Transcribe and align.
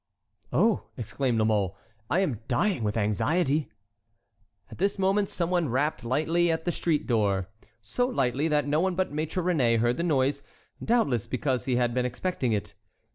"Oh," 0.51 0.85
exclaimed 0.97 1.37
La 1.37 1.45
Mole, 1.45 1.77
"I 2.09 2.21
am 2.21 2.39
dying 2.47 2.83
with 2.83 2.97
anxiety." 2.97 3.69
At 4.71 4.79
this 4.79 4.97
moment 4.97 5.29
some 5.29 5.51
one 5.51 5.69
rapped 5.69 6.03
lightly 6.03 6.49
at 6.51 6.65
the 6.65 6.71
street 6.71 7.05
door—so 7.05 8.07
lightly 8.07 8.47
that 8.47 8.65
no 8.67 8.79
one 8.79 8.95
but 8.95 9.13
Maître 9.13 9.43
Réné 9.43 9.77
heard 9.77 9.97
the 9.97 10.01
noise, 10.03 10.41
doubtless 10.83 11.27
because 11.27 11.65
he 11.65 11.75
had 11.75 11.93
been 11.93 12.07
expecting 12.07 12.51
it. 12.51 12.73